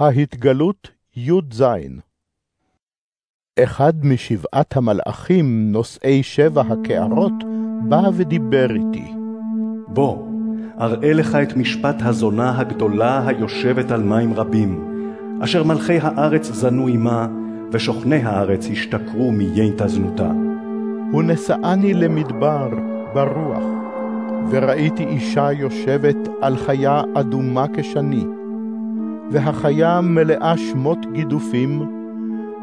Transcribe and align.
ההתגלות 0.00 0.90
י"ז 1.16 1.64
אחד 3.62 3.92
משבעת 4.06 4.76
המלאכים 4.76 5.72
נושאי 5.72 6.22
שבע 6.22 6.62
הקערות 6.62 7.32
בא 7.88 8.02
ודיבר 8.14 8.66
איתי. 8.70 9.12
בוא, 9.88 10.26
אראה 10.80 11.12
לך 11.12 11.34
את 11.34 11.56
משפט 11.56 11.96
הזונה 12.00 12.60
הגדולה 12.60 13.26
היושבת 13.26 13.90
על 13.90 14.02
מים 14.02 14.34
רבים, 14.34 14.88
אשר 15.44 15.64
מלכי 15.64 15.98
הארץ 15.98 16.46
זנו 16.46 16.88
עמה, 16.88 17.28
ושוכני 17.72 18.22
הארץ 18.22 18.66
השתכרו 18.72 19.32
מיין 19.32 19.72
תזנותה. 19.76 20.30
הוא 21.12 21.22
נשאני 21.22 21.94
למדבר 21.94 22.68
ברוח, 23.14 23.64
וראיתי 24.50 25.04
אישה 25.04 25.52
יושבת 25.52 26.16
על 26.40 26.56
חיה 26.56 27.02
אדומה 27.14 27.66
כשני, 27.74 28.24
והחיה 29.30 30.00
מלאה 30.00 30.56
שמות 30.56 30.98
גידופים, 31.12 32.00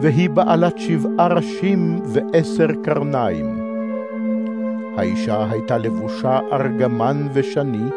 והיא 0.00 0.30
בעלת 0.30 0.78
שבעה 0.78 1.26
ראשים 1.28 2.00
ועשר 2.04 2.66
קרניים. 2.84 3.58
האישה 4.96 5.46
הייתה 5.50 5.78
לבושה 5.78 6.38
ארגמן 6.52 7.28
ושני, 7.32 7.90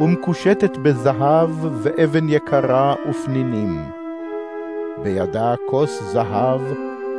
ומקושטת 0.00 0.76
בזהב 0.76 1.50
ואבן 1.82 2.28
יקרה 2.28 2.94
ופנינים. 3.10 3.82
בידה 5.02 5.54
כוס 5.70 6.02
זהב 6.12 6.60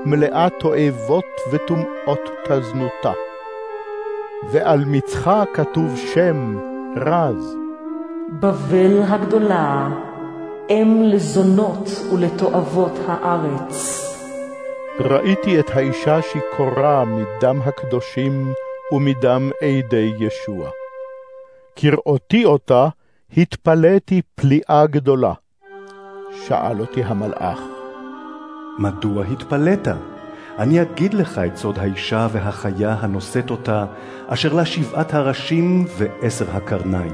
מלאה 0.05 0.47
תועבות 0.59 1.25
וטומאות 1.51 2.29
תזנותה. 2.47 3.11
ועל 4.51 4.83
מצחה 4.87 5.43
כתוב 5.53 5.97
שם 5.97 6.57
רז. 6.95 7.55
בבל 8.29 9.01
הגדולה, 9.07 9.89
אם 10.69 11.01
לזונות 11.03 11.89
ולתועבות 12.13 12.91
הארץ. 13.07 14.03
ראיתי 14.99 15.59
את 15.59 15.69
האישה 15.73 16.21
שיכורה 16.21 17.05
מדם 17.05 17.61
הקדושים 17.65 18.53
ומדם 18.91 19.49
עדי 19.61 20.13
ישוע. 20.19 20.69
כראותי 21.75 22.45
אותה, 22.45 22.87
התפלאתי 23.37 24.21
פליאה 24.35 24.85
גדולה. 24.85 25.33
שאל 26.47 26.79
אותי 26.79 27.03
המלאך, 27.03 27.59
מדוע 28.79 29.23
התפלאת? 29.25 29.87
אני 30.57 30.81
אגיד 30.81 31.13
לך 31.13 31.39
את 31.39 31.57
סוד 31.57 31.79
האישה 31.79 32.27
והחיה 32.31 32.93
הנושאת 32.99 33.51
אותה, 33.51 33.85
אשר 34.27 34.53
לה 34.53 34.65
שבעת 34.65 35.13
הראשים 35.13 35.85
ועשר 35.97 36.45
הקרניים. 36.51 37.13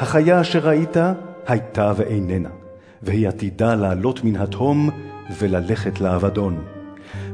החיה 0.00 0.40
אשר 0.40 0.58
ראית 0.58 0.96
הייתה 1.46 1.92
ואיננה, 1.96 2.48
והיא 3.02 3.28
עתידה 3.28 3.74
לעלות 3.74 4.24
מן 4.24 4.36
התהום 4.36 4.90
וללכת 5.38 6.00
לאבדון. 6.00 6.58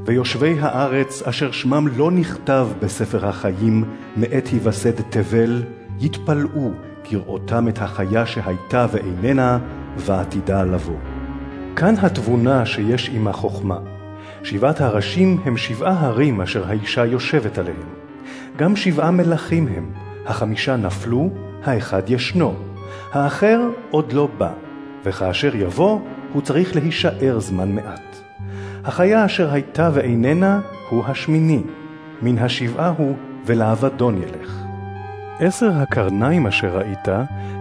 ויושבי 0.06 0.56
הארץ 0.60 1.22
אשר 1.22 1.52
שמם 1.52 1.88
לא 1.96 2.10
נכתב 2.10 2.68
בספר 2.80 3.26
החיים 3.26 3.84
מאת 4.16 4.46
היווסד 4.46 5.00
תבל, 5.00 5.62
יתפלאו 6.00 6.70
כראותם 7.04 7.68
את 7.68 7.78
החיה 7.78 8.26
שהייתה 8.26 8.86
ואיננה, 8.92 9.58
ועתידה 9.96 10.64
לבוא. 10.64 10.98
כאן 11.76 11.94
התבונה 12.02 12.66
שיש 12.66 13.10
עמה 13.14 13.32
חוכמה. 13.32 13.78
שבעת 14.42 14.80
הראשים 14.80 15.40
הם 15.44 15.56
שבעה 15.56 16.06
הרים 16.06 16.40
אשר 16.40 16.68
האישה 16.68 17.06
יושבת 17.06 17.58
עליהם. 17.58 17.88
גם 18.56 18.76
שבעה 18.76 19.10
מלכים 19.10 19.68
הם, 19.76 19.90
החמישה 20.26 20.76
נפלו, 20.76 21.30
האחד 21.64 22.10
ישנו, 22.10 22.54
האחר 23.12 23.60
עוד 23.90 24.12
לא 24.12 24.28
בא, 24.38 24.52
וכאשר 25.04 25.56
יבוא, 25.56 26.00
הוא 26.32 26.42
צריך 26.42 26.76
להישאר 26.76 27.40
זמן 27.40 27.72
מעט. 27.72 28.16
החיה 28.84 29.24
אשר 29.24 29.52
הייתה 29.52 29.90
ואיננה, 29.94 30.60
הוא 30.88 31.04
השמיני, 31.06 31.62
מן 32.22 32.38
השבעה 32.38 32.88
הוא, 32.96 33.16
ולאבדון 33.46 34.22
ילך. 34.22 34.64
עשר 35.40 35.70
הקרניים 35.72 36.46
אשר 36.46 36.78
ראית, 36.78 37.08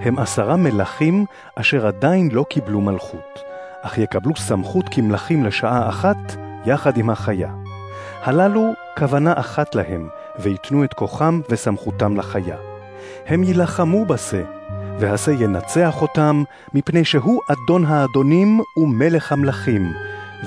הם 0.02 0.20
עשרה 0.20 0.56
מלכים 0.56 1.26
אשר 1.56 1.88
עדיין 1.88 2.30
לא 2.32 2.46
קיבלו 2.50 2.82
מלכות, 2.82 3.40
אך 3.82 3.98
יקבלו 3.98 4.36
סמכות 4.36 4.86
כמלכים 4.92 5.46
לשעה 5.46 5.90
אחת, 5.90 6.36
יחד 6.66 6.98
עם 6.98 7.10
החיה. 7.10 7.52
הללו 8.24 8.74
כוונה 8.98 9.34
אחת 9.36 9.76
להם, 9.76 10.10
ויתנו 10.40 10.84
את 10.84 10.94
כוחם 10.94 11.42
וסמכותם 11.50 12.18
לחיה. 12.18 12.56
הם 13.28 13.44
יילחמו 13.44 14.06
בשה, 14.06 14.42
והשה 15.00 15.32
ינצח 15.32 16.02
אותם, 16.02 16.44
מפני 16.74 17.06
שהוא 17.06 17.42
אדון 17.48 17.86
האדונים 17.86 18.62
ומלך 18.78 19.32
המלכים, 19.32 19.94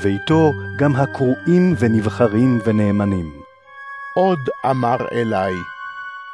ואיתו 0.02 0.52
גם 0.78 0.96
הקרואים 0.96 1.74
ונבחרים 1.78 2.58
ונאמנים. 2.64 3.30
עוד 4.14 4.38
אמר 4.70 4.96
אלי, 5.12 5.54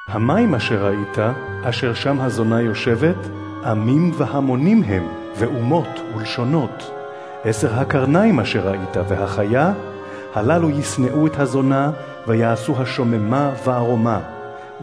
המים 0.08 0.54
אשר 0.54 0.86
ראית, 0.86 1.18
אשר 1.62 1.94
שם 1.94 2.20
הזונה 2.20 2.60
יושבת, 2.60 3.28
עמים 3.64 4.12
והמונים 4.16 4.82
הם, 4.82 5.08
ואומות 5.38 5.88
ולשונות. 6.16 6.90
עשר 7.44 7.80
הקרניים 7.80 8.40
אשר 8.40 8.68
ראית 8.68 8.96
והחיה, 9.08 9.72
הללו 10.34 10.70
ישנאו 10.70 11.26
את 11.26 11.40
הזונה, 11.40 11.90
ויעשו 12.26 12.82
השוממה 12.82 13.50
וערומה. 13.64 14.20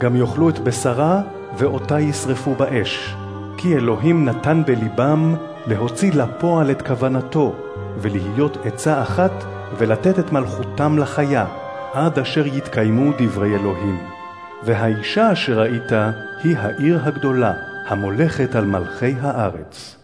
גם 0.00 0.16
יאכלו 0.16 0.48
את 0.48 0.58
בשרה, 0.58 1.20
ואותה 1.58 2.00
ישרפו 2.00 2.54
באש. 2.54 3.16
כי 3.56 3.76
אלוהים 3.76 4.24
נתן 4.24 4.62
בלבם 4.66 5.34
להוציא 5.66 6.12
לפועל 6.12 6.70
את 6.70 6.82
כוונתו, 6.82 7.54
ולהיות 7.98 8.56
עצה 8.64 9.02
אחת, 9.02 9.44
ולתת 9.78 10.18
את 10.18 10.32
מלכותם 10.32 10.98
לחיה, 10.98 11.46
עד 11.92 12.18
אשר 12.18 12.46
יתקיימו 12.46 13.12
דברי 13.18 13.54
אלוהים. 13.54 13.98
והאישה 14.62 15.32
אשר 15.32 15.60
ראית 15.60 15.92
היא 16.42 16.56
העיר 16.58 17.00
הגדולה, 17.04 17.52
המולכת 17.86 18.54
על 18.54 18.66
מלכי 18.66 19.14
הארץ. 19.20 19.96